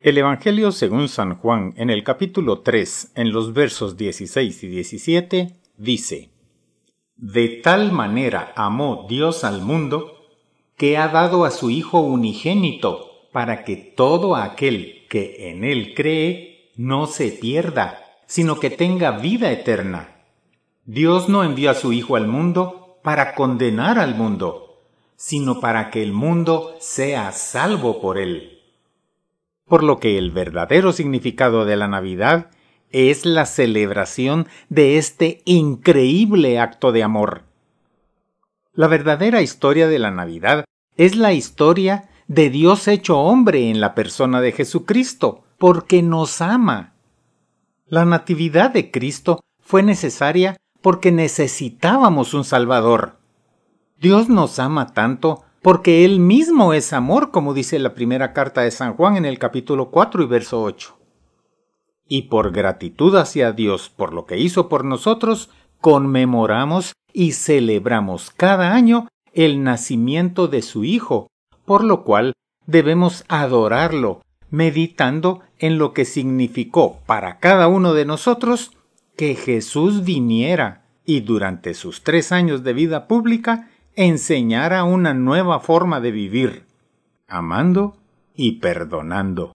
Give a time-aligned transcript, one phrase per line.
[0.00, 5.56] El Evangelio según San Juan en el capítulo 3, en los versos 16 y 17,
[5.76, 6.30] dice,
[7.16, 10.12] De tal manera amó Dios al mundo,
[10.76, 16.70] que ha dado a su Hijo unigénito, para que todo aquel que en él cree
[16.76, 20.22] no se pierda, sino que tenga vida eterna.
[20.84, 24.80] Dios no envió a su Hijo al mundo para condenar al mundo,
[25.16, 28.57] sino para que el mundo sea salvo por él
[29.68, 32.50] por lo que el verdadero significado de la Navidad
[32.90, 37.42] es la celebración de este increíble acto de amor.
[38.72, 40.64] La verdadera historia de la Navidad
[40.96, 46.94] es la historia de Dios hecho hombre en la persona de Jesucristo, porque nos ama.
[47.86, 53.16] La Natividad de Cristo fue necesaria porque necesitábamos un Salvador.
[54.00, 58.70] Dios nos ama tanto porque Él mismo es amor, como dice la primera carta de
[58.70, 60.96] San Juan en el capítulo 4 y verso 8.
[62.08, 65.50] Y por gratitud hacia Dios por lo que hizo por nosotros,
[65.82, 71.26] conmemoramos y celebramos cada año el nacimiento de su Hijo,
[71.66, 72.32] por lo cual
[72.64, 78.72] debemos adorarlo, meditando en lo que significó para cada uno de nosotros
[79.18, 86.00] que Jesús viniera y durante sus tres años de vida pública enseñara una nueva forma
[86.00, 86.66] de vivir,
[87.26, 87.96] amando
[88.32, 89.54] y perdonando.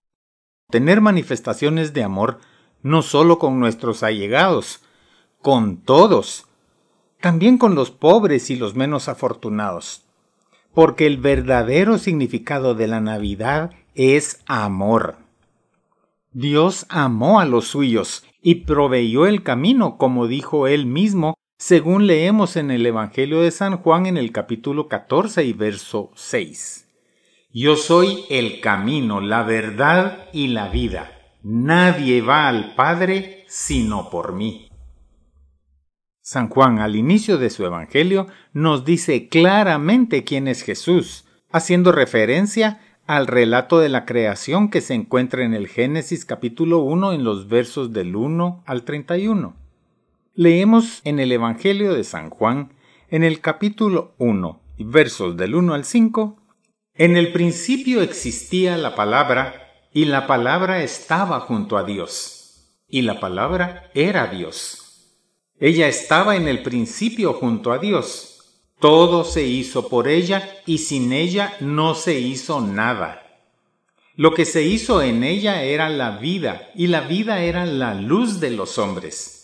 [0.69, 2.39] Tener manifestaciones de amor
[2.81, 4.83] no solo con nuestros allegados,
[5.41, 6.45] con todos,
[7.21, 10.03] también con los pobres y los menos afortunados,
[10.73, 15.19] porque el verdadero significado de la Navidad es amor.
[16.33, 22.55] Dios amó a los suyos y proveyó el camino, como dijo él mismo según leemos
[22.55, 26.87] en el Evangelio de San Juan en el capítulo 14 y verso 6.
[27.51, 31.11] Yo soy el camino, la verdad y la vida.
[31.43, 34.69] Nadie va al Padre sino por mí.
[36.21, 42.80] San Juan al inicio de su Evangelio nos dice claramente quién es Jesús, haciendo referencia
[43.05, 47.49] al relato de la creación que se encuentra en el Génesis capítulo 1 en los
[47.49, 49.62] versos del 1 al 31.
[50.36, 52.73] Leemos en el Evangelio de San Juan,
[53.11, 56.42] en el capítulo 1, versos del 1 al 5,
[56.95, 63.20] En el principio existía la palabra, y la palabra estaba junto a Dios, y la
[63.20, 65.05] palabra era Dios.
[65.60, 68.64] Ella estaba en el principio junto a Dios.
[68.80, 73.22] Todo se hizo por ella, y sin ella no se hizo nada.
[74.16, 78.39] Lo que se hizo en ella era la vida, y la vida era la luz
[78.39, 79.42] de los hombres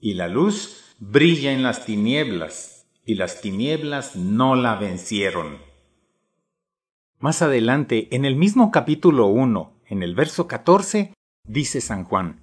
[0.00, 5.58] y la luz brilla en las tinieblas, y las tinieblas no la vencieron.
[7.18, 11.14] Más adelante, en el mismo capítulo 1, en el verso 14,
[11.44, 12.40] dice San Juan,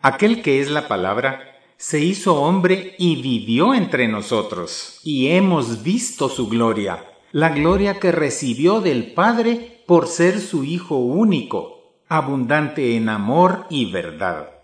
[0.00, 1.42] Aquel que es la palabra,
[1.76, 8.12] se hizo hombre y vivió entre nosotros, y hemos visto su gloria, la gloria que
[8.12, 14.55] recibió del Padre por ser su Hijo único, abundante en amor y verdad.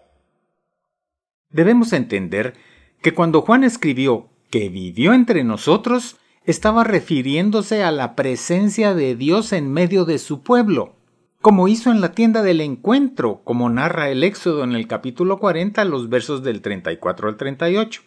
[1.53, 2.55] Debemos entender
[3.01, 9.53] que cuando Juan escribió que vivió entre nosotros, estaba refiriéndose a la presencia de Dios
[9.53, 10.97] en medio de su pueblo,
[11.41, 15.85] como hizo en la tienda del encuentro, como narra el Éxodo en el capítulo 40,
[15.87, 18.03] los versos del 34 al 38.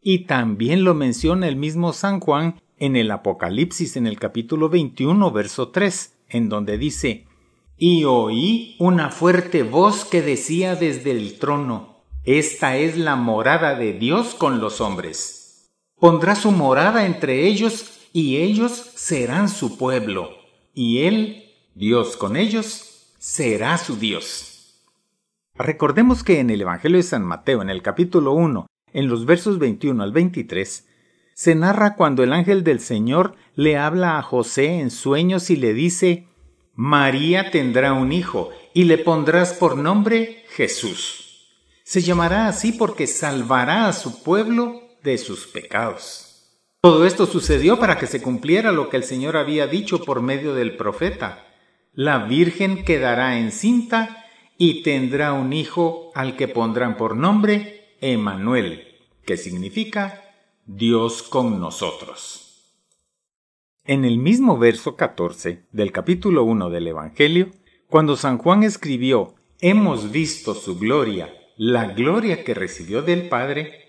[0.00, 5.30] Y también lo menciona el mismo San Juan en el Apocalipsis en el capítulo 21,
[5.30, 7.26] verso 3, en donde dice,
[7.76, 11.91] Y oí una fuerte voz que decía desde el trono,
[12.24, 15.72] esta es la morada de Dios con los hombres.
[15.98, 20.30] Pondrá su morada entre ellos y ellos serán su pueblo.
[20.72, 24.84] Y Él, Dios con ellos, será su Dios.
[25.56, 29.58] Recordemos que en el Evangelio de San Mateo, en el capítulo 1, en los versos
[29.58, 30.86] 21 al 23,
[31.34, 35.74] se narra cuando el ángel del Señor le habla a José en sueños y le
[35.74, 36.28] dice,
[36.74, 41.21] María tendrá un hijo y le pondrás por nombre Jesús
[41.84, 46.28] se llamará así porque salvará a su pueblo de sus pecados.
[46.80, 50.54] Todo esto sucedió para que se cumpliera lo que el Señor había dicho por medio
[50.54, 51.46] del profeta.
[51.92, 54.26] La Virgen quedará encinta
[54.58, 58.88] y tendrá un hijo al que pondrán por nombre Emanuel,
[59.24, 60.22] que significa
[60.66, 62.42] Dios con nosotros.
[63.84, 67.50] En el mismo verso 14 del capítulo 1 del Evangelio,
[67.88, 71.32] cuando San Juan escribió Hemos visto su gloria
[71.64, 73.84] la gloria que recibió del Padre,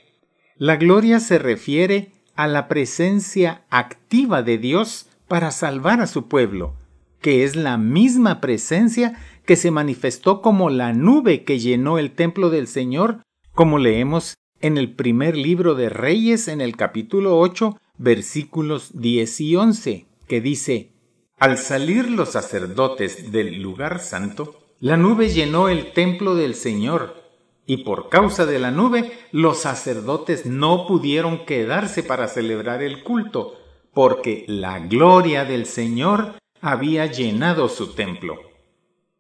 [0.58, 6.76] la gloria se refiere a la presencia activa de Dios para salvar a su pueblo,
[7.20, 12.52] que es la misma presencia que se manifestó como la nube que llenó el templo
[12.52, 13.24] del Señor,
[13.56, 19.56] como leemos en el primer libro de Reyes en el capítulo 8, versículos 10 y
[19.56, 20.92] 11, que dice,
[21.40, 27.23] Al salir los sacerdotes del lugar santo, la nube llenó el templo del Señor,
[27.66, 33.60] y por causa de la nube los sacerdotes no pudieron quedarse para celebrar el culto,
[33.94, 38.38] porque la gloria del Señor había llenado su templo.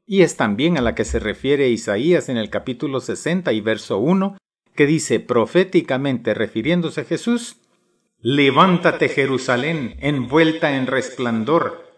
[0.05, 3.99] Y es también a la que se refiere Isaías en el capítulo 60 y verso
[3.99, 4.37] 1,
[4.75, 7.57] que dice proféticamente refiriéndose a Jesús,
[8.19, 11.91] Levántate Jerusalén, envuelta en resplandor,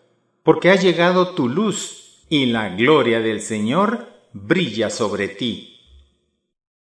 [0.44, 5.75] porque ha llegado tu luz, y la gloria del Señor brilla sobre ti.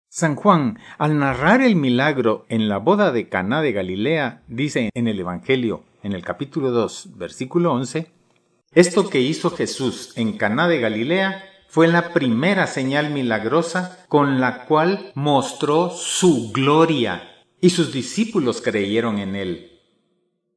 [0.10, 5.08] San Juan, al narrar el milagro en la boda de Caná de Galilea, dice en
[5.08, 8.10] el Evangelio, en el capítulo 2, versículo 11,
[8.74, 14.66] esto que hizo Jesús en Caná de Galilea fue la primera señal milagrosa con la
[14.66, 19.72] cual mostró su gloria y sus discípulos creyeron en él.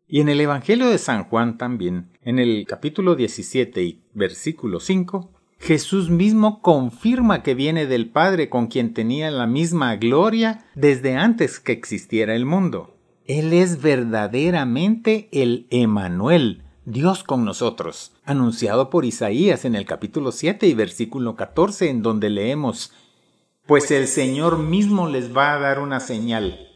[0.06, 5.39] Y en el Evangelio de San Juan también, en el capítulo 17 y versículo 5,
[5.60, 11.60] Jesús mismo confirma que viene del Padre con quien tenía la misma gloria desde antes
[11.60, 12.96] que existiera el mundo.
[13.26, 20.66] Él es verdaderamente el Emanuel, Dios con nosotros, anunciado por Isaías en el capítulo 7
[20.66, 22.94] y versículo 14, en donde leemos,
[23.66, 26.68] Pues el Señor mismo les va a dar una señal.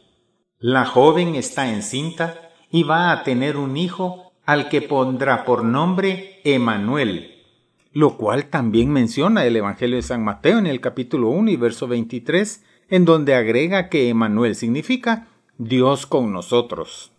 [0.59, 6.43] La joven está encinta y va a tener un hijo al que pondrá por nombre
[6.45, 7.34] Emanuel,
[7.95, 11.87] lo cual también menciona el Evangelio de San Mateo en el capítulo 1 y verso
[11.87, 17.13] 23, en donde agrega que Emanuel significa Dios con nosotros.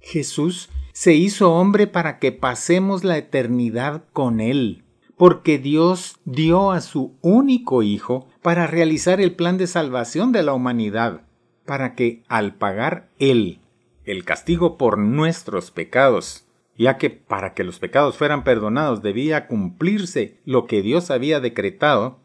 [0.00, 4.84] Jesús se hizo hombre para que pasemos la eternidad con Él,
[5.16, 10.54] porque Dios dio a su único Hijo para realizar el plan de salvación de la
[10.54, 11.22] humanidad,
[11.66, 13.60] para que al pagar Él
[14.06, 16.46] el castigo por nuestros pecados,
[16.78, 22.20] ya que para que los pecados fueran perdonados debía cumplirse lo que Dios había decretado,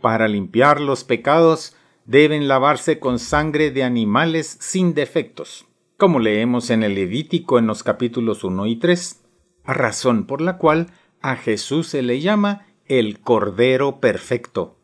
[0.00, 1.76] para limpiar los pecados
[2.06, 5.66] deben lavarse con sangre de animales sin defectos
[6.00, 9.22] como leemos en el Levítico en los capítulos 1 y 3,
[9.64, 10.86] razón por la cual
[11.20, 14.78] a Jesús se le llama el Cordero Perfecto,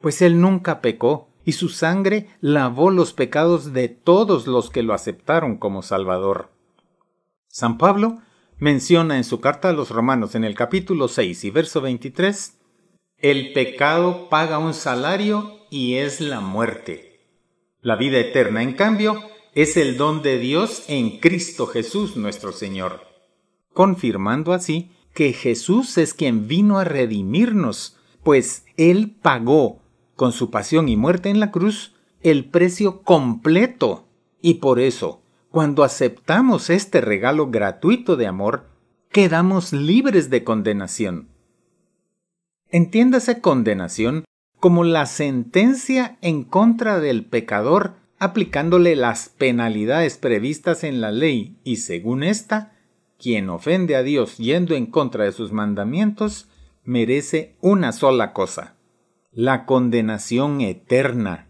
[0.00, 4.92] pues él nunca pecó y su sangre lavó los pecados de todos los que lo
[4.92, 6.50] aceptaron como Salvador.
[7.46, 8.18] San Pablo
[8.60, 12.58] menciona en su carta a los romanos en el capítulo 6 y verso 23,
[13.16, 17.20] el pecado paga un salario y es la muerte.
[17.80, 19.22] La vida eterna, en cambio,
[19.54, 23.00] es el don de Dios en Cristo Jesús nuestro Señor,
[23.72, 29.80] confirmando así que Jesús es quien vino a redimirnos, pues Él pagó
[30.16, 34.06] con su pasión y muerte en la cruz el precio completo.
[34.42, 35.19] Y por eso,
[35.50, 38.66] cuando aceptamos este regalo gratuito de amor,
[39.10, 41.28] quedamos libres de condenación.
[42.68, 44.24] Entiéndase condenación
[44.60, 51.76] como la sentencia en contra del pecador aplicándole las penalidades previstas en la ley y
[51.76, 52.76] según esta,
[53.18, 56.48] quien ofende a Dios yendo en contra de sus mandamientos,
[56.84, 58.76] merece una sola cosa,
[59.32, 61.48] la condenación eterna,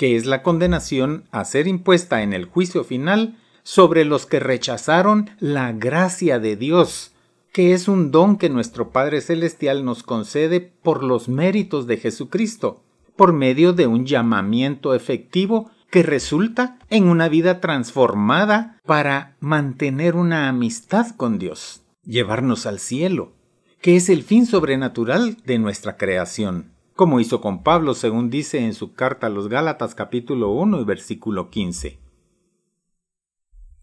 [0.00, 5.28] que es la condenación a ser impuesta en el juicio final sobre los que rechazaron
[5.40, 7.12] la gracia de Dios,
[7.52, 12.82] que es un don que nuestro Padre Celestial nos concede por los méritos de Jesucristo,
[13.14, 20.48] por medio de un llamamiento efectivo que resulta en una vida transformada para mantener una
[20.48, 23.34] amistad con Dios, llevarnos al cielo,
[23.82, 28.74] que es el fin sobrenatural de nuestra creación, como hizo con Pablo según dice en
[28.74, 31.98] su carta a los Gálatas capítulo 1 y versículo 15.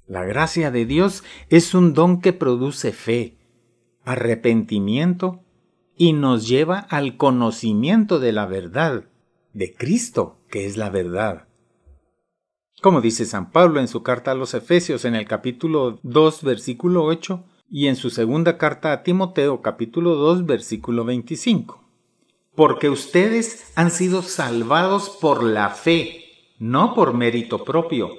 [0.06, 3.36] La gracia de Dios es un don que produce fe,
[4.06, 5.40] arrepentimiento
[5.96, 9.06] y nos lleva al conocimiento de la verdad,
[9.52, 11.48] de Cristo, que es la verdad.
[12.84, 17.04] Como dice San Pablo en su carta a los Efesios en el capítulo 2 versículo
[17.06, 21.87] 8 y en su segunda carta a Timoteo capítulo 2 versículo 25.
[22.58, 26.26] Porque ustedes han sido salvados por la fe,
[26.60, 28.10] no por mérito propio,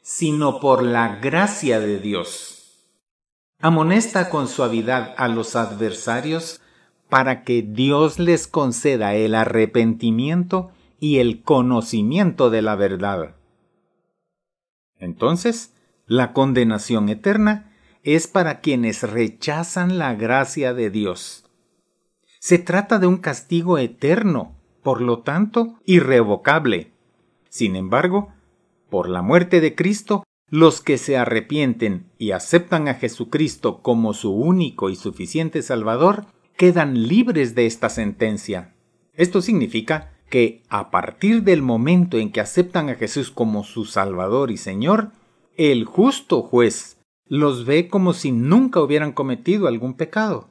[0.00, 2.88] sino por la gracia de Dios.
[3.60, 6.62] Amonesta con suavidad a los adversarios
[7.10, 13.34] para que Dios les conceda el arrepentimiento y el conocimiento de la verdad
[14.98, 15.72] entonces,
[16.06, 21.47] la condenación eterna es para quienes rechazan la gracia de Dios.
[22.48, 26.92] Se trata de un castigo eterno, por lo tanto, irrevocable.
[27.50, 28.32] Sin embargo,
[28.88, 34.32] por la muerte de Cristo, los que se arrepienten y aceptan a Jesucristo como su
[34.32, 36.24] único y suficiente Salvador
[36.56, 38.72] quedan libres de esta sentencia.
[39.12, 44.50] Esto significa que a partir del momento en que aceptan a Jesús como su Salvador
[44.50, 45.10] y Señor,
[45.58, 50.48] el justo juez los ve como si nunca hubieran cometido algún pecado.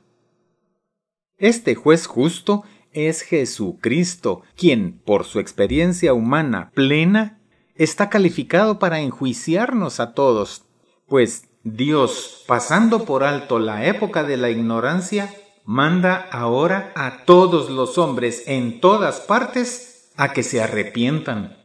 [1.39, 2.63] Este juez justo
[2.93, 7.39] es Jesucristo, quien, por su experiencia humana plena,
[7.75, 10.63] está calificado para enjuiciarnos a todos,
[11.07, 15.31] pues Dios, pasando por alto la época de la ignorancia,
[15.63, 21.55] manda ahora a todos los hombres en todas partes a que se arrepientan,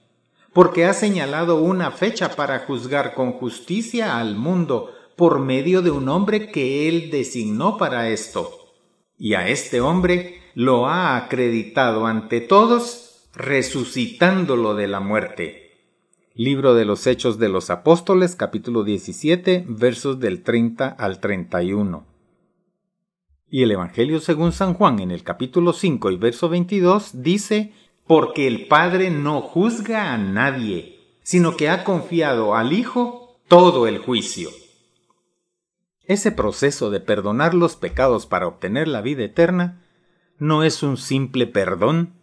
[0.52, 6.10] porque ha señalado una fecha para juzgar con justicia al mundo por medio de un
[6.10, 8.61] hombre que él designó para esto.
[9.24, 15.70] Y a este hombre lo ha acreditado ante todos, resucitándolo de la muerte.
[16.34, 22.04] Libro de los Hechos de los Apóstoles, capítulo 17, versos del 30 al 31.
[23.48, 27.72] Y el Evangelio según San Juan en el capítulo 5 y verso 22 dice,
[28.08, 33.98] porque el Padre no juzga a nadie, sino que ha confiado al Hijo todo el
[33.98, 34.50] juicio.
[36.04, 39.82] Ese proceso de perdonar los pecados para obtener la vida eterna
[40.38, 42.14] no es un simple perdón,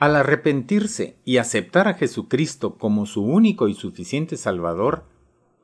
[0.00, 5.04] al arrepentirse y aceptar a Jesucristo como su único y suficiente Salvador,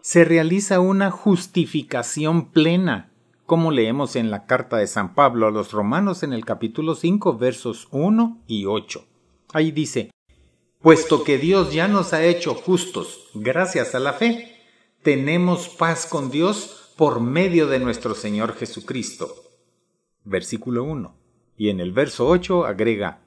[0.03, 3.11] se realiza una justificación plena,
[3.47, 7.39] como leemos en la carta de San Pablo a los romanos en el capítulo 5
[7.39, 9.05] versos 1 y 8.
[9.53, 10.11] Ahí dice,
[10.81, 14.55] Puesto que Dios ya nos ha hecho justos gracias a la fe,
[15.03, 19.35] tenemos paz con Dios por medio de nuestro Señor Jesucristo.
[20.25, 21.15] Versículo 1.
[21.59, 23.21] Y en el verso 8 agrega,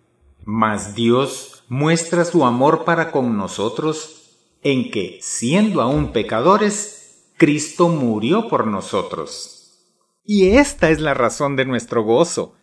[0.43, 8.49] mas Dios muestra su amor para con nosotros en que, siendo aún pecadores, Cristo murió
[8.49, 9.95] por nosotros.
[10.25, 12.55] Y esta es la razón de nuestro gozo.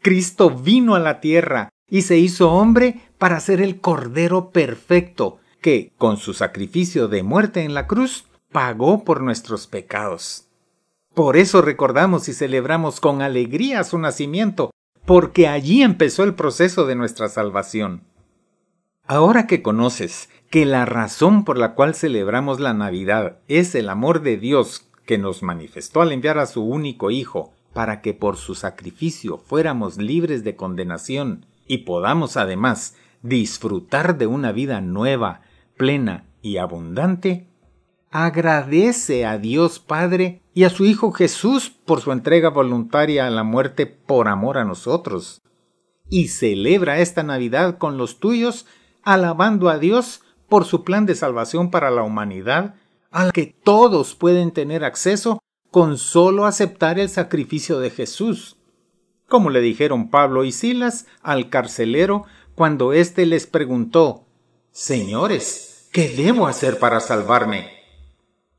[0.00, 5.92] Cristo vino a la tierra y se hizo hombre para ser el Cordero perfecto, que,
[5.98, 10.48] con su sacrificio de muerte en la cruz, pagó por nuestros pecados.
[11.14, 14.70] Por eso recordamos y celebramos con alegría su nacimiento,
[15.06, 18.02] porque allí empezó el proceso de nuestra salvación.
[19.06, 24.22] Ahora que conoces que la razón por la cual celebramos la Navidad es el amor
[24.22, 28.54] de Dios que nos manifestó al enviar a su único Hijo para que por su
[28.54, 35.42] sacrificio fuéramos libres de condenación y podamos además disfrutar de una vida nueva,
[35.76, 37.46] plena y abundante,
[38.14, 43.42] agradece a Dios Padre y a su Hijo Jesús por su entrega voluntaria a la
[43.42, 45.42] muerte por amor a nosotros.
[46.08, 48.66] Y celebra esta Navidad con los tuyos,
[49.02, 52.76] alabando a Dios por su plan de salvación para la humanidad,
[53.10, 55.40] al que todos pueden tener acceso
[55.72, 58.56] con solo aceptar el sacrificio de Jesús.
[59.28, 64.24] Como le dijeron Pablo y Silas al carcelero cuando éste les preguntó
[64.70, 67.73] Señores, ¿qué debo hacer para salvarme?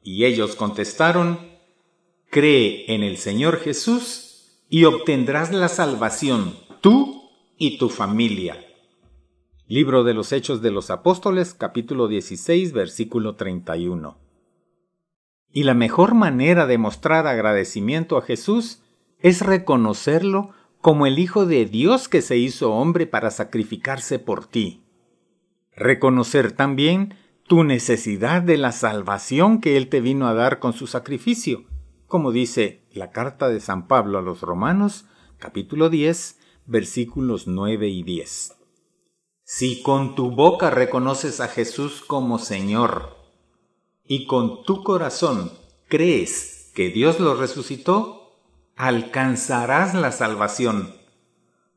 [0.08, 1.40] Y ellos contestaron,
[2.30, 7.24] Cree en el Señor Jesús y obtendrás la salvación, tú
[7.58, 8.64] y tu familia.
[9.68, 14.16] Libro de los Hechos de los Apóstoles, capítulo 16, versículo 31.
[15.52, 18.84] Y la mejor manera de mostrar agradecimiento a Jesús
[19.18, 24.84] es reconocerlo como el Hijo de Dios que se hizo hombre para sacrificarse por ti.
[25.76, 27.16] Reconocer también
[27.48, 31.66] tu necesidad de la salvación que Él te vino a dar con su sacrificio,
[32.08, 35.06] como dice la carta de San Pablo a los Romanos,
[35.38, 38.56] capítulo 10, versículos 9 y 10.
[39.44, 43.16] Si con tu boca reconoces a Jesús como Señor
[44.04, 45.52] y con tu corazón
[45.88, 48.40] crees que Dios lo resucitó,
[48.76, 50.96] alcanzarás la salvación,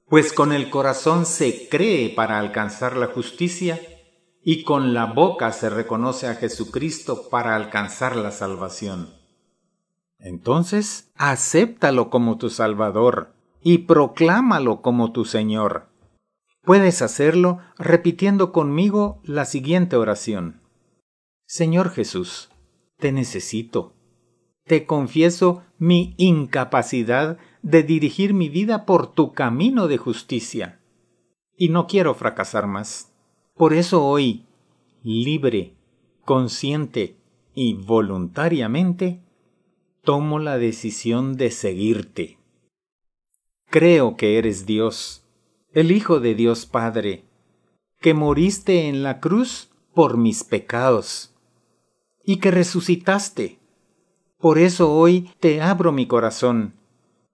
[0.09, 3.79] pues con el corazón se cree para alcanzar la justicia,
[4.43, 9.15] y con la boca se reconoce a Jesucristo para alcanzar la salvación.
[10.19, 15.89] Entonces, acéptalo como tu Salvador y proclámalo como tu Señor.
[16.63, 20.61] Puedes hacerlo repitiendo conmigo la siguiente oración.
[21.47, 22.51] Señor Jesús,
[22.99, 23.95] te necesito.
[24.65, 30.81] Te confieso mi incapacidad de dirigir mi vida por tu camino de justicia.
[31.57, 33.08] Y no quiero fracasar más.
[33.59, 34.45] Por eso hoy,
[35.03, 35.75] libre,
[36.25, 37.17] consciente
[37.57, 39.21] y voluntariamente,
[40.05, 42.39] tomo la decisión de seguirte.
[43.69, 45.25] Creo que eres Dios,
[45.73, 47.25] el Hijo de Dios Padre,
[48.01, 51.35] que moriste en la cruz por mis pecados
[52.25, 53.59] y que resucitaste.
[54.39, 56.75] Por eso hoy te abro mi corazón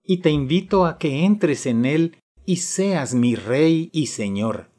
[0.03, 2.17] y te invito a que entres en él
[2.47, 4.73] y seas mi Rey y Señor.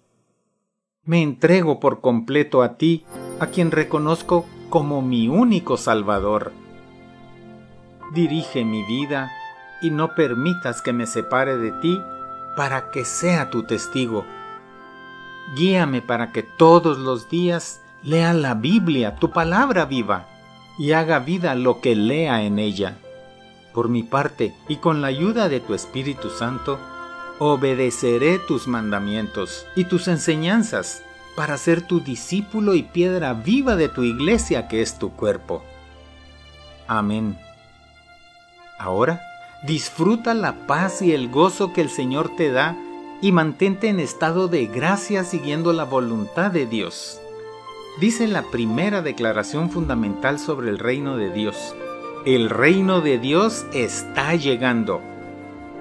[1.07, 3.05] Me entrego por completo a ti,
[3.39, 6.53] a quien reconozco como mi único Salvador.
[8.13, 9.31] Dirige mi vida
[9.81, 12.01] y no permitas que me separe de ti
[12.57, 14.25] para que sea tu testigo.
[15.55, 20.27] Guíame para que todos los días lea la Biblia, tu palabra viva,
[20.77, 22.99] y haga vida lo que lea en ella.
[23.73, 26.81] Por mi parte, y con la ayuda de tu Espíritu Santo,
[27.39, 31.03] obedeceré tus mandamientos y tus enseñanzas
[31.37, 35.63] para ser tu discípulo y piedra viva de tu iglesia que es tu cuerpo.
[36.89, 37.39] Amén.
[38.79, 39.21] Ahora,
[39.67, 42.77] disfruta la paz y el gozo que el Señor te da
[43.21, 47.21] y mantente en estado de gracia siguiendo la voluntad de Dios.
[48.01, 51.75] Dice la primera declaración fundamental sobre el reino de Dios.
[52.25, 55.01] El reino de Dios está llegando.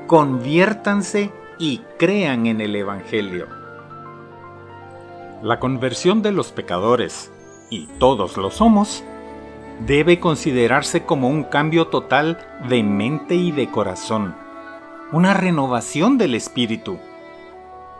[0.07, 3.47] Conviértanse y crean en el Evangelio.
[5.41, 7.31] La conversión de los pecadores,
[7.69, 9.03] y todos lo somos,
[9.85, 14.35] debe considerarse como un cambio total de mente y de corazón,
[15.12, 16.97] una renovación del espíritu.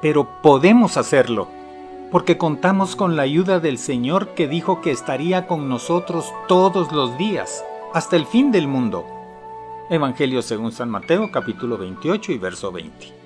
[0.02, 1.48] Pero podemos hacerlo,
[2.12, 7.18] porque contamos con la ayuda del Señor que dijo que estaría con nosotros todos los
[7.18, 9.06] días, hasta el fin del mundo.
[9.90, 13.25] Evangelio según San Mateo capítulo 28 y verso 20.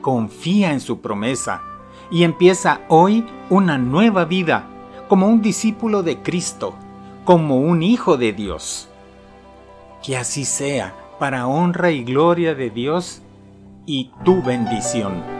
[0.00, 1.62] Confía en su promesa
[2.10, 4.66] y empieza hoy una nueva vida
[5.08, 6.74] como un discípulo de Cristo
[7.24, 8.88] como un hijo de Dios.
[10.02, 13.22] Que así sea, para honra y gloria de Dios
[13.86, 15.39] y tu bendición.